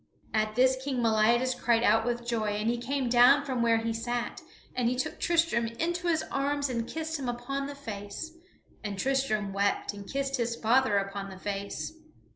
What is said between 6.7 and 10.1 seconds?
and kissed him upon the face, and Tristram wept